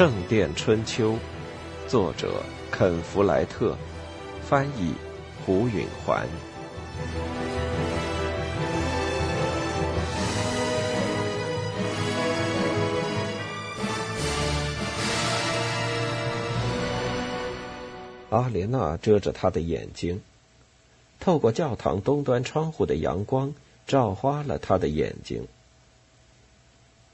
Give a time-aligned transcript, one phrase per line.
[0.00, 1.12] 圣殿春秋》，
[1.86, 3.76] 作者肯·弗莱特，
[4.40, 4.94] 翻译
[5.44, 6.26] 胡允环。
[18.30, 20.22] 阿莲娜遮着她的眼睛，
[21.20, 23.52] 透过教堂东端窗户的阳光
[23.86, 25.46] 照花了她的眼睛。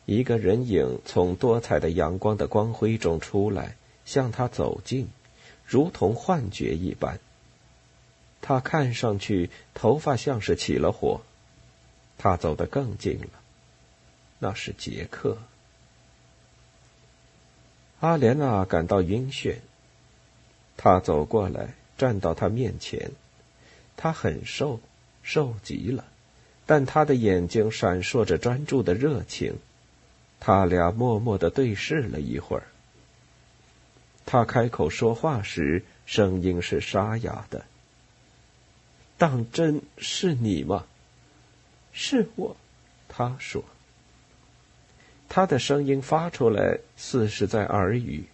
[0.06, 3.74] 一个人影从多彩的阳光的光辉中出来，
[4.04, 5.08] 向他走近，
[5.66, 7.18] 如同幻觉一般。
[8.40, 11.22] 他看上去头发像是起了火。
[12.18, 13.28] 他走得更近了，
[14.38, 15.38] 那是杰克。
[17.98, 19.56] 阿莲娜感到晕眩。
[20.76, 23.10] 他走过来，站到他面前。
[23.96, 24.78] 他很瘦，
[25.22, 26.04] 瘦极了，
[26.64, 29.56] 但他的眼睛闪烁着专注的热情。
[30.46, 32.62] 他俩默默的对视了一会儿。
[34.24, 37.64] 他开口说话时，声音是沙哑的。
[39.18, 40.86] “当真是你吗
[41.92, 42.56] ？”“是我。”
[43.10, 43.64] 他说。
[45.28, 48.26] 他的声音发出来，似是在耳语。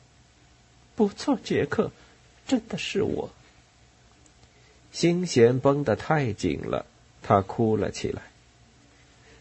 [0.95, 1.91] “不错，杰克，
[2.47, 3.31] 真的是我。”
[4.93, 6.85] 心弦绷得太紧了，
[7.23, 8.21] 他哭了起来。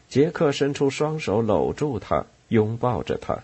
[0.07, 2.25] 杰克伸出双手搂住他。
[2.51, 3.43] 拥抱着他，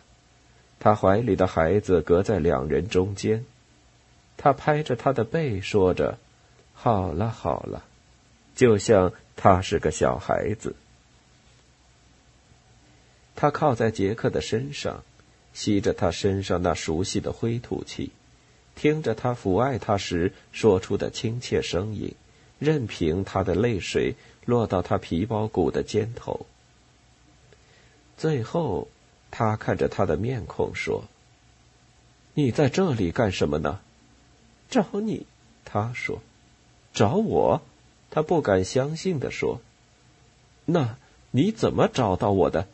[0.82, 3.46] 他怀里的孩子隔在两人中间。
[4.36, 6.18] 他拍着他的背，说着
[6.76, 7.86] ：“好了，好了。”
[8.54, 10.76] 就像他是个小孩子。
[13.34, 15.06] 他靠在杰克的身上，
[15.54, 18.12] 吸着他身上那熟悉的灰土气，
[18.76, 22.14] 听着他抚爱他时说出的亲切声音，
[22.60, 26.46] 任凭他的泪水落到他皮包骨的肩头。
[28.18, 28.90] 最后。
[29.32, 31.04] 他看着他的面孔说
[32.34, 33.80] ：“你在这里干什么呢
[34.70, 35.26] ？”“找你。”
[35.66, 36.22] 他说。
[36.94, 37.62] “找我？”
[38.10, 39.62] 他不敢相信的说。
[40.66, 40.98] “那
[41.32, 42.68] 你怎么找到我的？”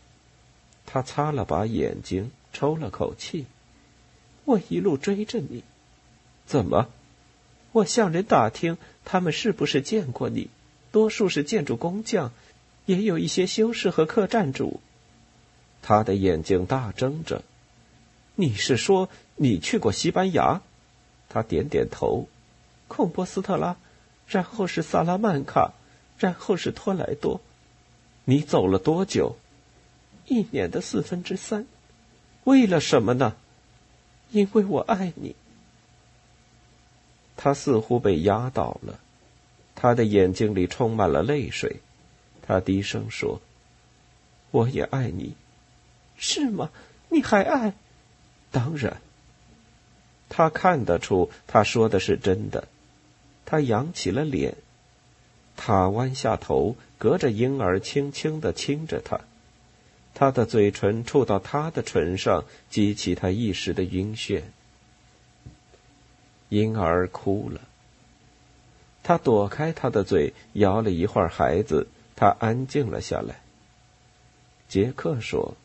[0.85, 3.45] 他擦了把眼睛，抽了口气。
[4.45, 5.63] “我一路追着你。
[6.45, 6.89] ”“怎么
[7.73, 10.49] ？”“我向人打听，他们是不是见过你？
[10.91, 12.31] 多数是建筑工匠，
[12.85, 14.79] 也有一些修士和客栈主。”
[15.83, 17.43] 他的眼睛大睁着，
[18.35, 20.61] 你是说你去过西班牙？
[21.29, 22.27] 他点点头。
[22.87, 23.75] 孔波斯特拉，
[24.27, 25.73] 然后是萨拉曼卡，
[26.17, 27.41] 然后是托莱多。
[28.23, 29.35] 你走了多久？
[30.25, 31.67] 一年的四分之三。
[32.45, 33.35] 为了什么呢？
[34.31, 35.35] 因为我爱你。
[37.35, 38.99] 他似乎被压倒了，
[39.75, 41.81] 他的眼睛里充满了泪水。
[42.45, 43.41] 他低声说
[44.51, 45.35] ：“我也爱你。”
[46.17, 46.69] 是吗？
[47.09, 47.73] 你还爱？
[48.51, 49.01] 当然。
[50.29, 52.67] 他看得出他说的是真的。
[53.45, 54.55] 他扬起了脸，
[55.55, 59.21] 他弯下头，隔着婴儿轻轻的亲着他。
[60.15, 64.41] 他的嘴唇触到他的唇上，激起他一时的晕眩。
[66.49, 67.61] 婴儿哭了。
[69.03, 73.41] 他躲开他的嘴，摇了一会儿孩子，他安静了下来。
[74.67, 75.55] 杰克说。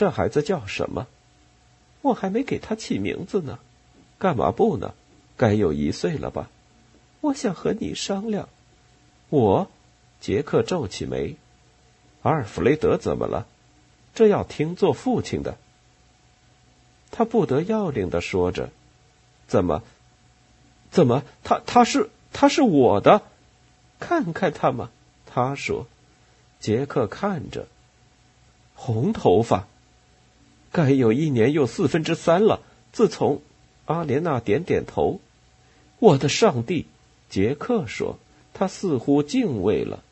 [0.00, 1.06] 这孩子叫什么？
[2.00, 3.58] 我还没给他起名字呢。
[4.18, 4.94] 干嘛不呢？
[5.36, 6.48] 该有一岁了吧？
[7.20, 8.48] 我想和你商量。
[9.28, 9.70] 我，
[10.18, 11.36] 杰克皱起眉。
[12.22, 13.46] 阿尔弗雷德怎么了？
[14.14, 15.58] 这要听做父亲的。
[17.10, 18.70] 他不得要领的说着
[19.48, 19.82] ：“怎么？
[20.90, 21.24] 怎么？
[21.44, 23.20] 他他是他是我的？
[23.98, 24.90] 看看他嘛。”
[25.28, 25.86] 他说。
[26.58, 27.66] 杰克看着，
[28.74, 29.66] 红头发。
[30.72, 32.60] 该有一年又四分之三了。
[32.92, 33.40] 自从
[33.86, 35.20] 阿莲娜点点头，
[35.98, 36.86] 我的上帝，
[37.28, 38.18] 杰克说，
[38.52, 40.02] 他似乎敬畏了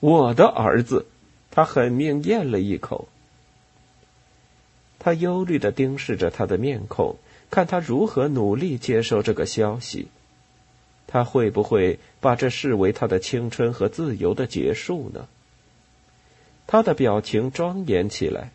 [0.00, 1.06] 我的儿子。
[1.50, 3.08] 他狠命咽了一口。
[4.98, 7.16] 他忧虑的盯视着他的面孔，
[7.50, 10.08] 看他如何努力接受这个消息。
[11.06, 15.26] 他会不会把这视为他的青春和自由的结束呢？
[16.66, 18.50] 他的表情庄严起来。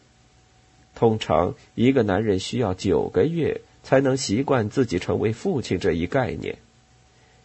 [0.95, 6.57] 通常，一个男人需要九个月才能习惯自己成为父亲这一概念。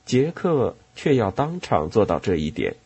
[0.05, 2.77] 杰克却要当场做到这一点。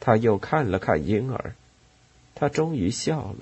[0.00, 1.54] 他又看了看婴儿，
[2.34, 3.38] 他终于笑了。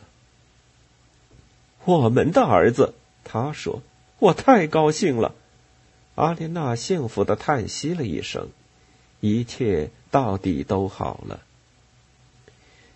[1.85, 2.95] 我们的儿子，
[3.25, 3.83] 他说
[4.19, 5.35] ：“我太高兴了。”
[6.17, 8.49] 阿莲娜幸福的叹息了一声。
[9.21, 11.41] 一切到底都好了。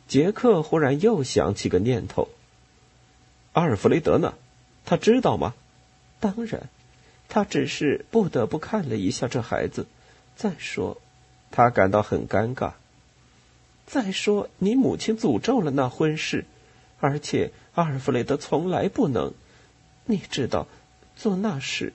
[0.06, 2.29] 杰克忽然又想起个念头。
[3.52, 4.34] 阿尔弗雷德呢？
[4.84, 5.54] 他知道吗？
[6.20, 6.69] 当然，
[7.28, 9.87] 他只是不得不看了一下这孩子。
[10.37, 11.00] 再说，
[11.50, 12.72] 他感到很尴尬。
[13.87, 16.46] 再说，你母亲诅咒了那婚事，
[16.99, 19.34] 而且阿尔弗雷德从来不能，
[20.06, 20.66] 你知道，
[21.16, 21.93] 做那事。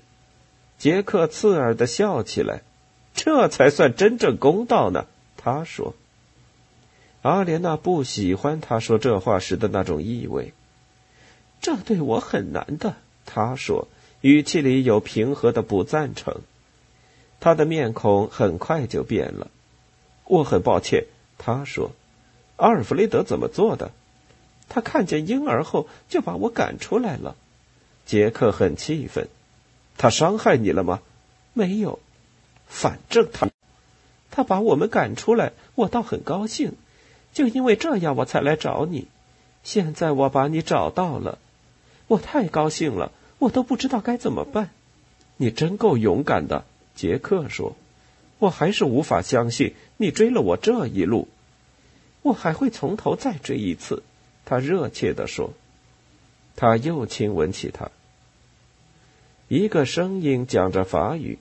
[0.78, 2.62] 杰克刺耳的笑起来，
[3.16, 5.08] 这才算真正公道呢。
[5.38, 5.96] 他说
[7.24, 10.54] ：“阿莲娜不喜欢他说这话时的那种意味。
[11.62, 12.96] 这对我很难的。”
[13.26, 13.88] 他说，
[14.22, 16.42] 语气里有平和的不赞成。
[17.40, 19.50] 他的面孔很快就变了。
[20.26, 21.06] 我很抱歉，
[21.38, 21.92] 他说
[22.58, 23.92] ：“阿尔弗雷德怎么做的？
[24.70, 27.36] 他看见婴儿后就把我赶出来了。”
[28.06, 29.28] 杰克很气愤。
[29.98, 31.02] 他伤害你了吗？
[31.54, 32.00] 没有，
[32.68, 33.50] 反正他，
[34.32, 36.74] 他把我们赶出来，我倒很高兴。
[37.34, 39.08] 就因为这样，我才来找你。
[39.64, 41.40] 现在我把你找到了，
[42.08, 44.70] 我太高兴了，我都不知道该怎么办。
[45.38, 46.66] 你真够勇敢的，
[46.96, 47.76] 杰克说。
[48.40, 51.28] 我还是无法相信你追了我这一路。
[52.22, 54.04] 我还会从头再追一次，
[54.46, 55.54] 他热切地说。
[56.56, 57.92] 他又亲吻起她。
[59.48, 61.40] 一个声音讲着法语。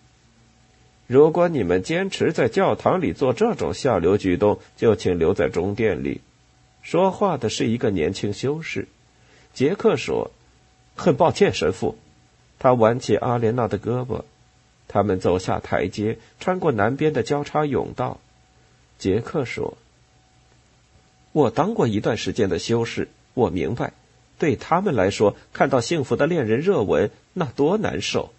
[1.06, 6.20] 如果你们坚持在教堂里做这种下流举动，就请留在中殿里。
[6.82, 8.88] 说话的是一个年轻修士。
[9.54, 10.30] 杰克说
[10.96, 11.96] ：“很抱歉，神父。”
[12.58, 14.24] 他挽起阿莲娜的胳膊。
[14.88, 18.18] 他们走下台阶，穿过南边的交叉甬道。
[18.98, 19.76] 杰克说
[21.32, 23.92] ：“我当过一段时间的修士，我明白。”
[24.38, 28.32] 对他们来说，看到幸福的恋人热吻，那多难受。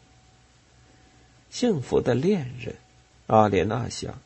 [1.50, 2.76] 幸福的恋人，
[3.26, 4.20] 阿莲娜想，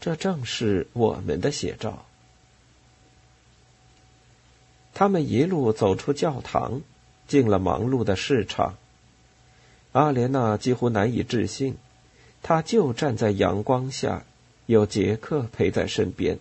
[0.00, 2.04] 这正是我们的写照。
[4.94, 6.80] 他们一路走出教堂，
[7.28, 8.74] 进了忙碌的市场。
[9.92, 11.76] 阿莲娜几乎难以置信，
[12.42, 14.24] 她就站在阳光下，
[14.66, 16.38] 有杰克陪在身边，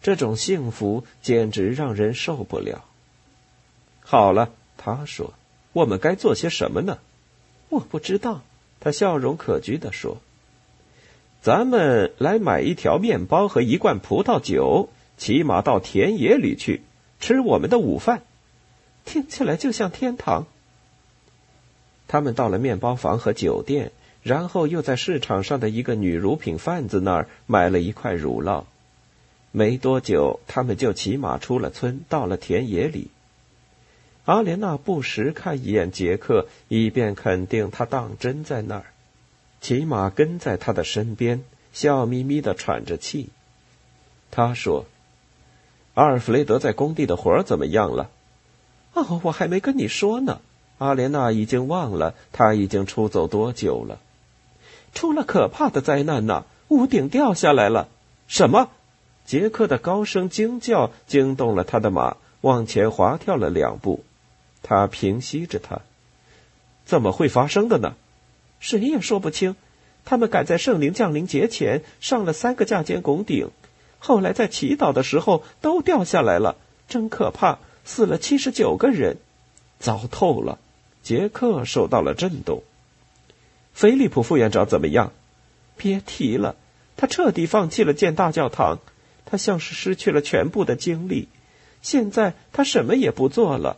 [0.00, 2.84] 这种幸福简直让人受不了。
[4.00, 5.32] 好了，他说
[5.72, 6.98] ：“我们该做些什么呢？”
[7.70, 8.42] 我不知道。
[8.80, 10.18] 他笑容可掬地说
[11.40, 16.82] ：“咱们来买一条面包和一罐葡萄酒，骑马到田野里去
[17.20, 18.22] 吃我们的午饭。”
[19.04, 20.46] 听起来就像天堂。
[22.08, 28.64] 他们到了面包房和酒店，然后又在市场上的一个女乳品贩子那儿买了一块乳酪。
[29.50, 33.08] 没多久，他们就骑马出了村，到了田野里。
[34.24, 38.84] 阿莲娜不时看一眼杰克，以便肯定他当真在那儿。
[39.60, 43.30] 骑马跟在他的身边，笑眯眯的喘着气。
[44.30, 44.86] 他说
[45.94, 48.10] ：“阿尔弗雷德在工地的活儿怎么样了
[48.94, 50.40] ？”“哦，我还没跟你说呢。”
[50.78, 54.00] 阿莲娜已经忘了他已经出走多久了。
[54.92, 56.44] 出了可怕的灾难呐！
[56.68, 57.88] 屋顶掉下来了。
[58.26, 58.68] 什么？
[59.24, 64.02] 杰克的高声惊叫惊动了他的马，往前滑跳了两步。
[64.62, 65.82] 他平息着他，
[66.84, 67.94] 怎么会发生的呢？
[68.58, 69.54] 谁也说不清。
[70.04, 73.50] 他们赶在圣灵降临节前上了三个架间拱顶，
[74.00, 76.56] 后来在祈祷的时候都掉下来了，
[76.88, 77.60] 真可怕！
[77.84, 79.16] 死了七十九个人，
[79.78, 80.58] 糟透了。
[81.02, 82.62] 杰克受到了震动。
[83.72, 85.12] 菲利普副院长怎么样？
[85.76, 86.54] 别提了，
[86.96, 88.78] 他彻底放弃了建大教堂，
[89.24, 91.28] 他像是失去了全部的精力。
[91.80, 93.76] 现在他什么也不做了。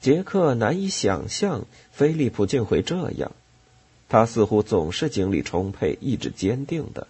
[0.00, 3.32] 杰克难以想象菲利普竟会这样，
[4.08, 7.08] 他似乎总是精力充沛、意志坚定的。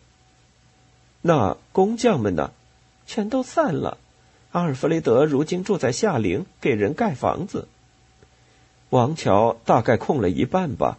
[1.20, 2.52] 那工匠们呢？
[3.06, 3.98] 全都散了。
[4.58, 7.68] 阿尔弗雷德如今住在夏陵，给人盖房子。
[8.90, 10.98] 王桥大概空了一半吧，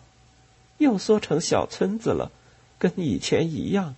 [0.77, 2.31] 又缩成小村子了，
[2.77, 3.95] 跟以前一样。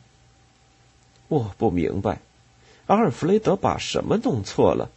[1.28, 2.22] 我不明白，
[2.88, 4.90] 阿尔弗雷德把什么弄错了？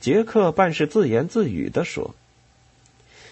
[0.00, 2.16] 杰克半是自言自语的说。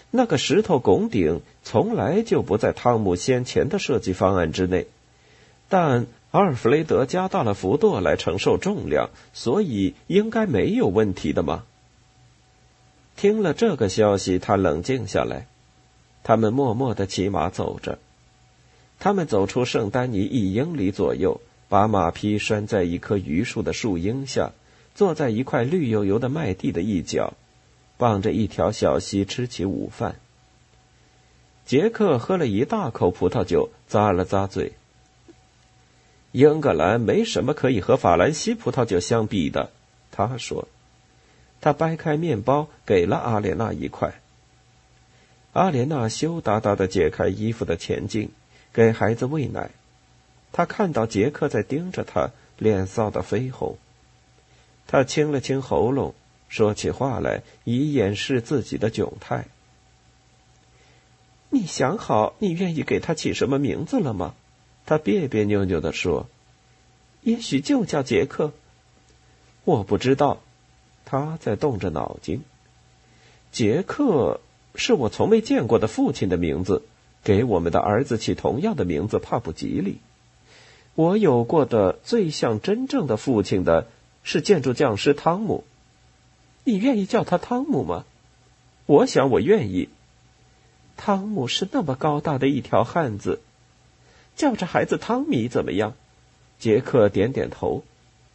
[0.09, 4.87] 那个石头拱顶从来就不在汤姆先前的设计方案之内，
[5.67, 11.63] 但阿尔弗雷德加大了幅度来承受重量，所以应该没有问题的嘛。
[13.17, 15.47] 听了这个消息，他冷静下来。
[16.23, 17.99] 他们默默的骑马走着，
[18.99, 24.51] 他们走出圣丹尼一英里左右，把马匹拴在一棵榆树的树荫下，
[24.95, 27.33] 坐在一块绿油油的麦地的一角。
[27.97, 30.15] 傍着一条小溪吃起午饭。
[31.65, 34.73] 杰克喝了一大口葡萄酒，咂了咂嘴。
[36.31, 39.71] 英格兰没什么可以和法兰西葡萄酒相比的，
[40.11, 40.67] 他说。
[41.59, 44.19] 他掰开面包给了阿莲娜一块。
[45.53, 48.29] 阿莲娜羞答答的解开衣服的前襟，
[48.73, 49.69] 给孩子喂奶。
[50.53, 53.77] 他看到杰克在盯着他，脸臊得绯红。
[54.87, 56.15] 他清了清喉咙，
[56.49, 59.45] 说起话来以掩饰自己的窘态。
[61.49, 64.33] 你想好你愿意给他起什么名字了吗？
[64.85, 66.27] 他别别扭扭的说
[67.21, 68.51] ：“也许就叫杰克。”
[69.63, 70.41] 我不知道。
[71.03, 72.41] 他在动着脑筋。
[73.51, 74.39] 杰克
[74.75, 76.83] 是我从未见过的父亲的名字，
[77.21, 79.97] 给我们的儿子起同样的名字怕不吉利。
[80.95, 83.87] 我有过的最像真正的父亲的
[84.23, 85.65] 是建筑匠师汤姆。
[86.63, 88.05] 你愿意叫他汤姆吗？
[88.85, 89.89] 我想我愿意。
[90.95, 93.41] 汤姆是那么高大的一条汉子，
[94.41, 95.93] 叫这孩子汤米怎么样？
[96.57, 97.83] 杰克点点头，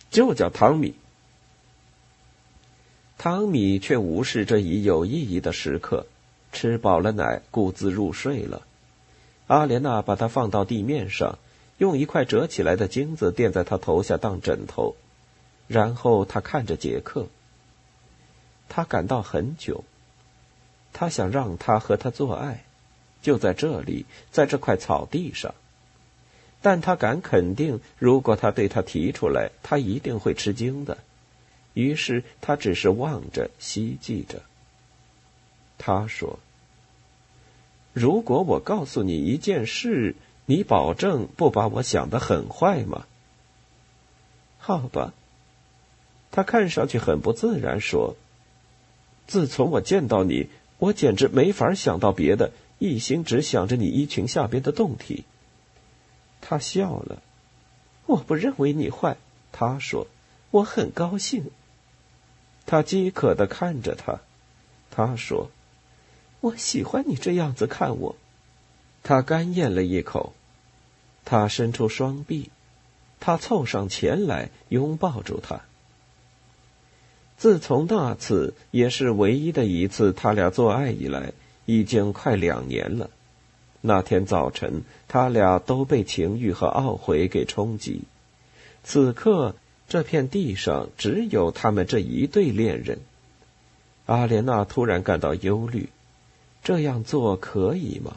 [0.09, 0.95] 就叫汤米。
[3.19, 6.07] 汤米却无视这一有意义的时刻，
[6.53, 8.63] 吃饱了奶，顾自入睡了。
[9.49, 11.41] 阿莲娜把他放到地面上，
[11.79, 14.95] 用一块折起来的金子垫在他头下当枕头，
[15.67, 17.27] 然后他看着杰克。
[18.69, 19.83] 他感到很久，
[20.93, 22.65] 他想让他和他做爱，
[23.23, 25.53] 就在这里，在这块草地上。
[26.63, 30.99] 但他敢肯定，如果他对他提出来，他一定会吃惊的。
[31.75, 34.43] 于是他只是望着，希冀着。
[35.79, 36.39] 他说
[37.93, 43.07] ：“如果我告诉你一件事，你保证不把我想得很坏吗？”
[44.59, 45.13] 好吧。
[46.33, 48.17] 他看上去很不自然，说
[49.29, 50.49] ：“自从我见到你，
[50.79, 55.25] 我简直没法想到别的，一心只想着你衣裙下边的胴体。”
[56.49, 57.21] 他笑了。
[58.07, 59.17] 我不认为你坏，
[59.51, 60.07] 他说
[60.53, 61.51] ：“我很高兴。”
[62.67, 64.21] 他饥渴的看着他，
[64.93, 65.51] 他说
[66.41, 68.15] ：“我喜欢你这样子看我。”
[69.03, 70.35] 他干咽了一口，
[71.25, 72.51] 他伸出双臂，
[73.19, 75.63] 他凑上前来拥抱住他。
[77.37, 81.33] 自从那次也是唯一的一次他俩做爱以来，
[81.65, 83.11] 已经快两年了。
[83.87, 88.03] 那天早晨，他俩都被情欲和懊悔给冲击。
[88.85, 89.55] 此刻。
[89.89, 92.99] 这片地上只有他们这一对恋人。
[94.07, 95.91] 阿莲娜突然感到忧虑：
[96.65, 98.17] 这样做可以吗？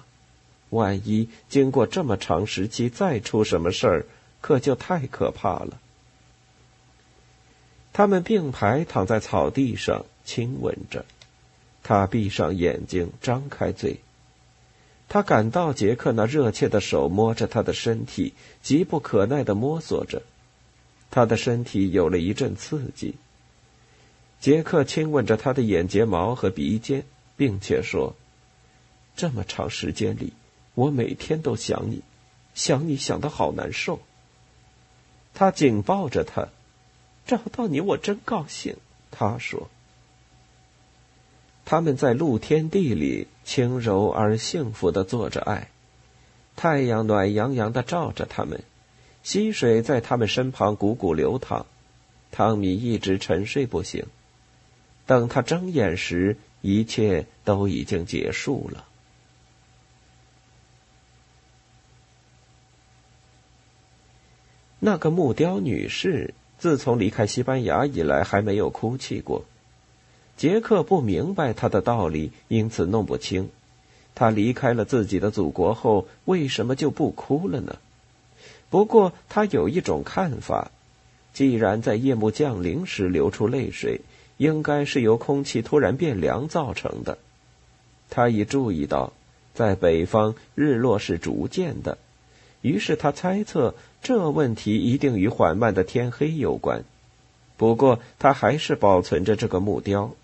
[0.71, 4.05] 万一经过这么长时期再出什么事儿，
[4.41, 5.79] 可就太可怕了。
[7.93, 11.05] 他们并排躺在草地上亲吻着，
[11.83, 13.99] 他闭上眼睛，张开嘴。
[15.09, 20.21] 他感到杰克那热切的手摸着他的身体，急不可耐的摸索着。
[21.09, 23.15] 他的身体有了一阵刺激。
[24.39, 27.03] 杰克亲吻着他的眼睫毛和鼻尖，
[27.35, 28.15] 并且说
[29.17, 30.33] ：“这么长时间里，
[30.75, 32.03] 我每天都想你，
[32.53, 33.99] 想你想的好难受。”
[35.33, 36.49] 他紧抱着他，
[37.25, 38.75] 找到你我真高兴。
[39.09, 39.69] 他说
[41.69, 45.69] ：“他们在露天地里轻柔而幸福的做着爱，
[46.55, 48.63] 太阳暖洋洋的照着他们。”
[49.21, 51.67] 溪水在他们身旁汩汩流淌，
[52.31, 54.07] 汤米一直沉睡不醒。
[55.05, 58.85] 等他睁眼时，一切都已经结束了。
[64.79, 69.45] 那个木雕女士自从离开西班牙以来，还没有哭泣过。
[70.39, 73.49] 杰克不明白他的道理，因此弄不清，
[74.15, 77.75] 他离开了自己的祖国后，为什么就不哭了呢？
[78.69, 80.71] 不过，他有一种看法：
[81.33, 83.99] 既然在夜幕降临时流出泪水，
[84.37, 87.17] 应该是由空气突然变凉造成的。
[88.09, 89.11] 他已注意到，
[89.53, 91.97] 在北方日落是逐渐的，
[92.61, 96.85] 于是他猜测这问题一定与缓慢的天黑有关。
[97.57, 100.15] 不过，他还是保存着这个木雕。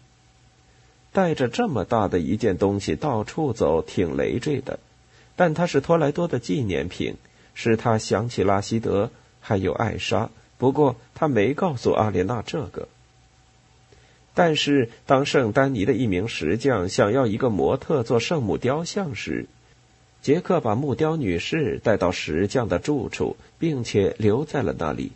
[1.15, 4.79] 带着这么大的一件东西到处走，挺累赘的，
[5.37, 7.15] 但它是托莱多的纪念品。
[7.57, 10.29] 使他想起拉希德，还有艾莎。
[10.57, 12.89] 不过他没告诉阿莲娜这个。
[14.33, 19.45] 但是当圣丹尼的一名石匠想要一个模特做圣母雕像时，
[20.21, 25.13] 杰克把木雕女士带到石匠的住处，并且留在了那里。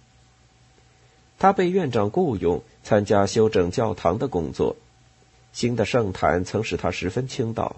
[1.39, 4.77] 他被院长雇佣参加修整教堂的工作。
[5.53, 7.77] 新的圣坛曾使他十分倾倒，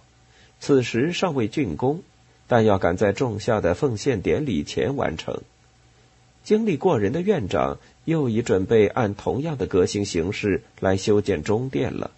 [0.60, 2.04] 此时尚未竣工。
[2.48, 5.42] 但要赶在仲夏的奉献典礼前完成。
[6.44, 12.12] 精力过人的院长又已准备按同样的革新形式来修建中殿了。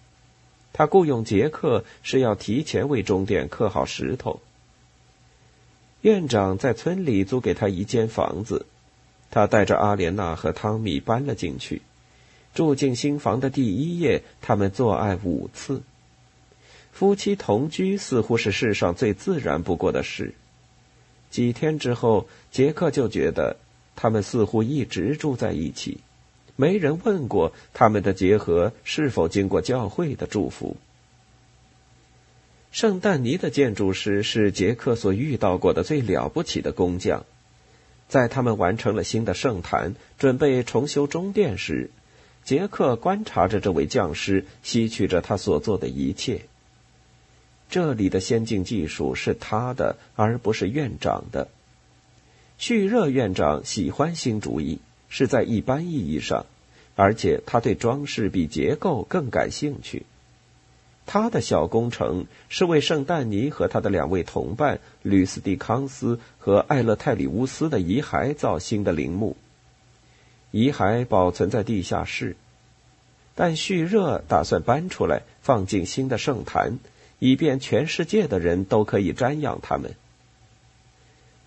[0.72, 4.40] 他雇佣杰克是要提前为中殿刻好石头。
[6.00, 8.66] 院长在村里租给他一间房子，
[9.30, 11.80] 他带着阿莲娜和汤米搬了进去。
[12.54, 15.82] 住进新房的第一夜，他们做爱五次。
[16.92, 20.34] 夫妻同居似乎是世上最自然不过的事。
[21.30, 23.56] 几天之后，杰克就觉得
[23.96, 25.98] 他们似乎一直住在一起。
[26.54, 30.76] 没人问过他们的结合是否经过教会的祝福。
[32.70, 37.24] 圣丹尼的建筑师是杰克所遇到过的最了不起的工匠。
[38.06, 41.90] 在他们完成了新的圣坛，准备重修中殿时，
[42.44, 46.42] 杰克观察着这位匠师，吸取着他所做的一切。
[47.68, 51.48] 这里的先进技术是他的，而不是院长的。
[52.58, 54.78] 蓄热院长喜欢新主意。
[55.16, 56.44] 是在一般意义上，
[56.96, 60.06] 而且他对装饰比结构更感兴趣。
[61.06, 69.36] 他的小工程是为圣丹尼和他的两位同伴吕斯蒂康斯和艾勒泰里乌斯的遗骸造新的陵墓。
[70.54, 72.36] 遗骸保存在地下室，
[73.34, 76.78] 但蓄热打算搬出来放进新的圣坛，
[77.18, 79.96] 以便全世界的人都可以瞻仰他们。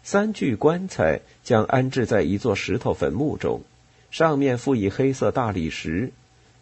[0.03, 3.61] 三具棺材将安置在一座石头坟墓中，
[4.11, 6.11] 上面附以黑色大理石。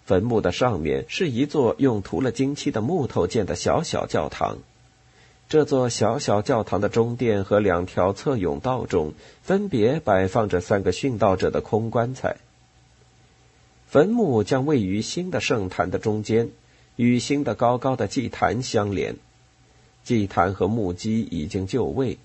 [0.05, 4.59] 坟墓的上面是一座用涂了金漆的木头建的小小教堂。
[5.47, 12.37] 这座小小教堂的中殿和两条侧甬道中，分别摆放着三个殉道者的空棺材。
[13.87, 16.49] 坟墓将位于新的圣坛的中间，
[16.95, 19.15] 与新的高高的祭坛相连。
[20.03, 22.17] 祭坛和木基已经就位。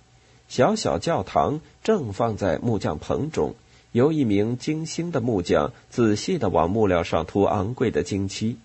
[0.49, 3.55] 小小教堂正放在木匠棚中，
[3.93, 8.57] 由一名精心的木匠仔细的往木料上涂昂贵的金漆。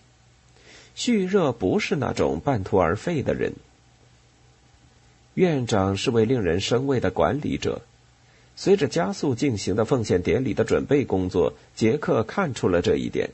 [0.95, 3.53] 蓄热不是那种半途而废的人。
[5.35, 7.81] 院长是位令人生畏的管理者。
[8.55, 13.31] 随着加速进行的奉献典礼的准备工作，杰克看出了这一点。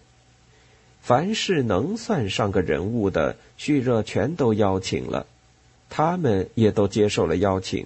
[1.01, 5.27] 凡是能算上个人物的，旭热全都邀请了，
[5.89, 7.85] 他们也都接受了邀请。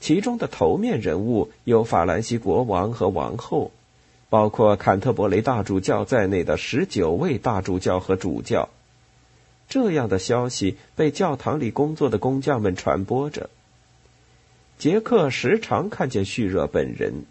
[0.00, 3.70] 其中的头面人物有法兰西国王和王后，
[4.28, 8.68] 包括坎特伯雷大主教在内的十九位大主教和主教。
[9.70, 13.48] 这样的消息被教堂里工作的工匠们传播着。
[14.76, 17.24] 杰克时常看见旭热本人，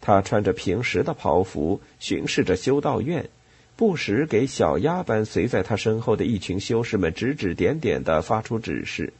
[0.00, 3.28] 他穿着平时的袍服，巡视着修道院，
[3.74, 9.12] 不时给小鸭般随在他身后的一群修士们指指点点的发出指示。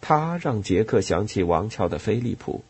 [0.00, 2.62] 他让杰克想起王桥的菲利普。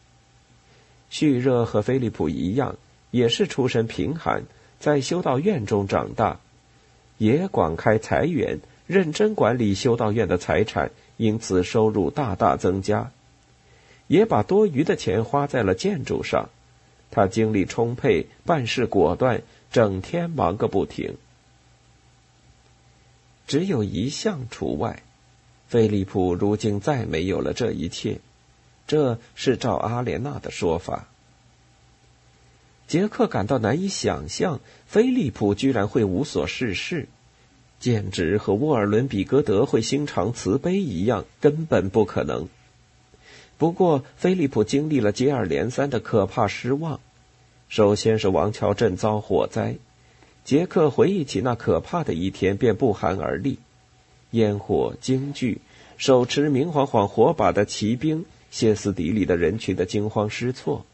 [1.11, 2.77] 旭热和菲利普一样，
[3.11, 4.45] 也是出身贫寒，
[4.79, 6.39] 在修道院中长大，
[7.19, 13.11] 也广开财源，认真管理修道院的财产，因此收入大大增加，
[14.07, 16.49] 也把多余的钱花在了建筑上。
[17.11, 21.15] 他精力充沛，办事果断，整天忙个不停。
[23.47, 25.03] 只有一项除外。
[25.67, 28.19] 菲利普如今再没有了这一切，
[28.87, 31.09] 这是照阿莲娜的说法。
[32.87, 37.09] 杰克感到难以想象，菲利普居然会无所事事，
[37.81, 42.49] 简直和沃尔伦比格德会心肠慈悲一样，根本不可能。
[43.57, 47.01] 不过，菲利普经历了接二连三的可怕失望。
[47.69, 49.77] 首先是王桥镇遭火灾，
[50.45, 53.59] 杰克回忆起那可怕的一天，便不寒而栗。
[54.33, 55.61] 烟火、惊惧，
[55.97, 60.85] 手持明晃晃火把的骑兵，歇斯底里的人群的惊慌失措，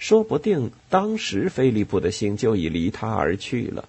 [0.00, 3.86] 说不定当时菲利普的心就已离他而去了。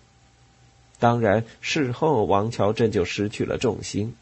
[1.00, 4.14] 当然，事后王桥镇就失去了重心。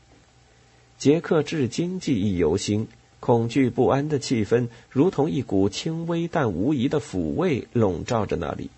[0.99, 2.87] 杰克至今记忆犹新，
[3.19, 8.69] 恐惧不安的气氛如同一股轻微但无疑的抚慰，笼罩着那里。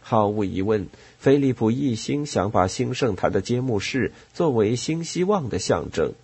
[0.00, 6.14] 毫无疑问，菲利普一心想把新圣坛的揭幕式作为新希望的象征。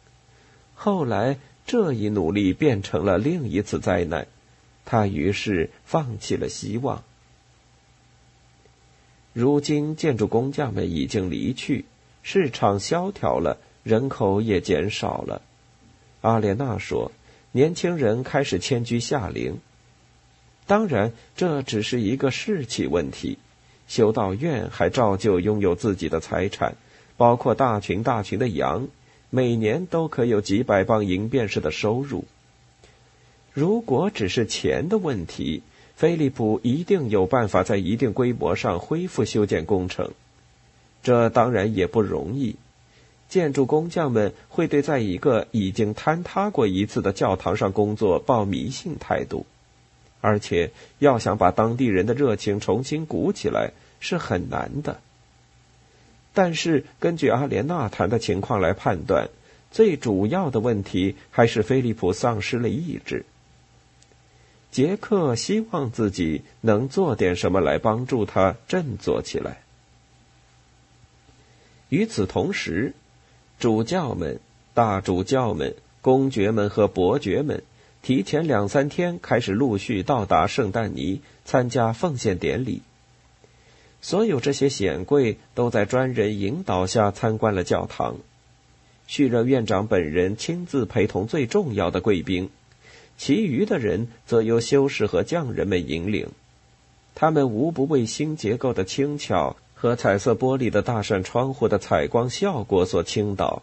[0.75, 4.27] 后来，这一努力变成了另一次灾难，
[4.87, 7.05] 他于是放弃了希望。
[9.35, 11.85] 如今，建筑工匠们已经离去，
[12.23, 15.43] 市场萧条了，人口也减少了。
[16.23, 17.13] 阿莲娜说
[17.53, 19.59] ：“年轻人开始迁居夏陵。
[20.67, 23.37] 当然，这只是一个士气问题。”
[23.87, 26.75] 修道院还照旧拥有自己的财产，
[27.17, 28.89] 包括大群大群的羊，
[29.31, 32.25] 每年都可有几百磅银便士的收入。
[33.57, 35.63] 如果只是钱的问题，
[35.95, 40.11] 菲利普一定有办法在一定规模上恢复修建工程。
[41.03, 42.57] 这当然也不容易。
[43.31, 49.47] 建筑工匠们会对在一个已经坍塌过一次的教堂上工作抱迷信态度，
[50.21, 55.01] 而且要想把当地人的热情重新鼓起来是很难的。
[56.35, 59.31] 但是根据阿莲娜谈的情况来判断，
[59.71, 63.25] 最主要的问题还是菲利普丧失了意志。
[64.71, 69.63] 杰克希望自己能做点什么来帮助他振作起来。
[71.89, 72.95] 与此同时，
[73.59, 74.41] 主教们、
[74.75, 77.63] 大主教们、公爵们和伯爵们
[78.03, 82.83] 提前两三天开始陆续到达圣丹尼参加奉献典礼。
[84.03, 88.19] 所有这些显贵都在专人引导下参观了教堂。
[89.07, 92.51] 叙任院长本人亲自陪同最重要的贵宾，
[93.17, 96.29] 其余的人则由修士和匠人们引领。
[97.15, 99.57] 他们无不为新结构的轻巧。
[99.79, 103.63] 和彩色玻璃的大扇窗户的采光效果所倾倒。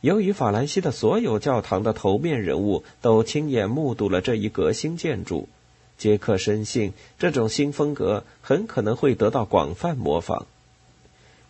[0.00, 5.48] 由于法兰西的所有教堂的头面人物都亲眼目睹了这一革新建筑，
[5.96, 10.48] 杰克深信这种新风格很可能会得到广泛模仿。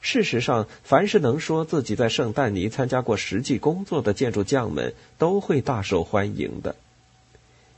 [0.01, 6.77] 事实上，凡是能说自己在圣丹尼参加过实际工作的建筑匠们都会大受欢迎的。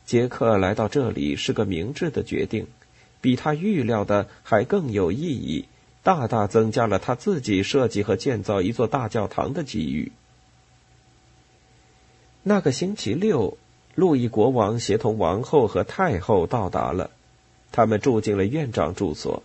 [0.07, 2.67] 杰克来到这里是个明智的决定。
[3.21, 5.67] 比他预料的还更有意义，
[6.03, 10.11] 大大增加了他自己设计和建造一座大教堂的机遇。
[12.43, 13.57] 那个星期六，
[13.95, 17.13] 路易国王协同王后和太后到达了，
[17.71, 19.45] 他们住进了院长住所。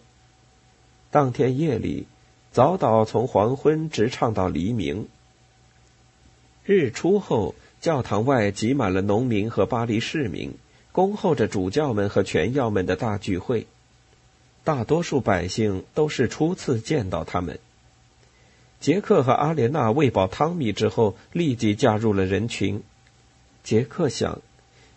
[1.12, 2.08] 当天夜里，
[2.58, 5.08] 早祷从黄昏直唱到黎明。
[6.66, 10.56] 日出后，教堂外挤满了农民和巴黎市民。
[10.92, 13.68] 恭候着主教们和权要们的大聚会，
[14.64, 17.60] 大多数百姓都是初次见到他们。
[18.80, 22.82] 杰克和阿莲娜喂饱汤米之后，立即加入了人群。
[23.64, 24.42] 杰克想，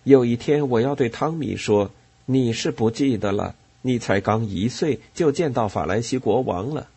[0.04, 1.90] 有一天我要对汤米说
[2.24, 6.88] ：“你是不记得了，你才刚一岁就见到法兰西国王了。”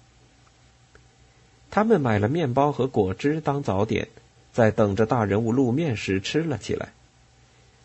[1.76, 4.08] 他们买了面包和果汁当早点，
[4.52, 6.94] 在等着大人物露面时吃了起来。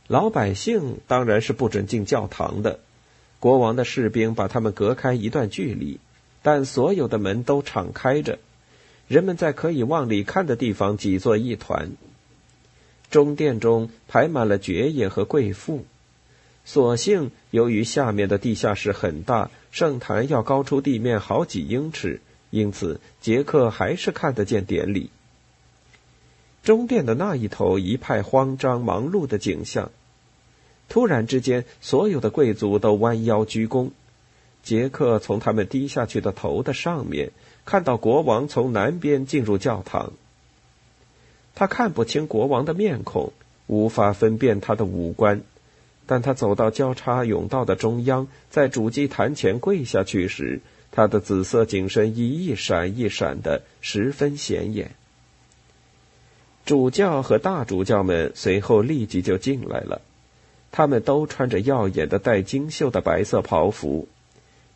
[0.09, 2.81] 老百姓当然是不准进教堂的，
[3.41, 6.01] 国王的士兵把他们隔开一段距离，
[6.43, 8.39] 但所有的门都敞开着，
[9.07, 11.93] 人们在可以往里看的地方挤作一团。
[13.11, 15.87] 中殿中排满了爵爷和贵妇，
[16.67, 25.11] 所幸由于下面的地下室很大，圣坛要高出地面好几英尺，因此杰克还是看得见典礼。
[26.63, 29.91] 中殿的那一头一派慌张忙碌的景象。
[30.89, 33.91] 突然之间，所有的贵族都弯腰鞠躬。
[34.63, 37.31] 杰克从他们低下去的头的上面
[37.65, 40.13] 看到国王从南边进入教堂。
[41.55, 43.33] 他看不清国王的面孔，
[43.67, 45.43] 无法分辨他的五官，
[46.07, 54.91] 但他走到交叉甬道的中央，在主祭坛前跪下去时，他的紫色紧身衣一闪一闪的，十分显眼。
[56.65, 60.03] 主教和大主教们随后立即就进来了，
[60.71, 64.07] 他们都穿着耀眼的带金绣的白色袍服，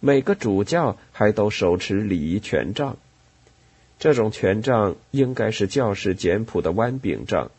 [0.01, 2.97] 每个主教还都手持礼仪权杖。
[3.99, 7.51] 这种权杖应该是教士简朴的弯柄杖，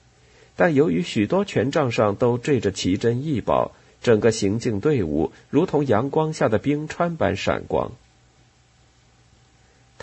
[0.56, 7.92] 但由于许多权杖上都缀着奇珍异宝，整个行进队伍如同阳光下的冰川般闪光。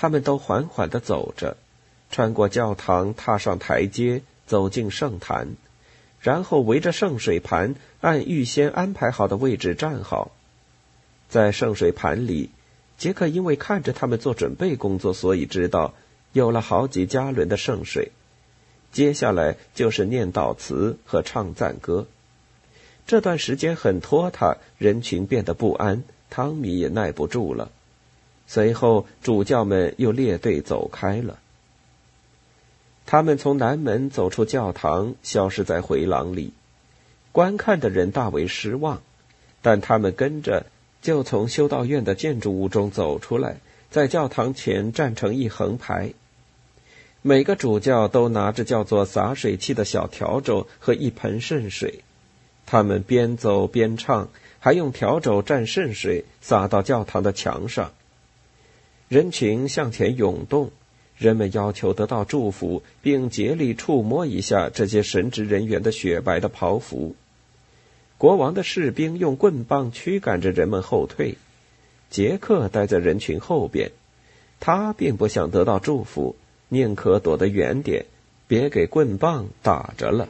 [0.01, 1.59] 他们都缓缓地走着。
[2.11, 5.49] 穿过教堂，踏上台阶，走进圣坛，
[6.23, 10.31] 然后围着圣水盘，按预先安排好的位置站好。
[11.29, 12.49] 在圣水盘里，
[12.97, 15.93] 杰克因为看着他们做准备工作，所以知道
[16.33, 18.11] 有了好几加仑的圣水。
[18.93, 22.07] 接下来就是念祷词和唱赞歌。
[23.07, 27.71] 这段时间很拖沓，人群变得不安，汤米也耐不住了。
[28.53, 31.39] 随后，主教们又列队走开了。
[33.07, 36.53] 他们从南门走出教堂，消失在回廊里。
[37.31, 39.03] 观看的人大为失望，
[39.63, 40.67] 但他们跟着
[41.01, 43.59] 就从修道院的建筑物中走出来，
[43.89, 46.13] 在教堂前站成一横排。
[47.23, 52.03] 每个主教都拿着叫做洒水器的小笤帚和一盆圣水，
[52.67, 57.93] 他们边走边唱，还用笤帚蘸圣水洒到教堂的墙上。
[59.11, 60.71] 人群向前涌动。
[61.19, 67.17] 人们要求得到祝福，并竭力触摸一下这些神职人员的雪白的袍服。
[68.19, 71.35] 国王的士兵用棍棒驱赶着人们后退，
[72.09, 73.91] 杰克待在人群后边。
[74.61, 76.37] 他并不想得到祝福，
[76.69, 78.07] 宁可躲得远点，
[78.47, 80.29] 别给棍棒打着了。